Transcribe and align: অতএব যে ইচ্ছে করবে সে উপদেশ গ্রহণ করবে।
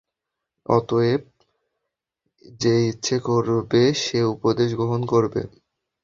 অতএব 0.65 1.21
যে 2.59 2.73
ইচ্ছে 2.89 3.15
করবে 3.27 3.81
সে 3.95 4.19
উপদেশ 4.33 4.69
গ্রহণ 4.75 5.01
করবে। 5.05 5.41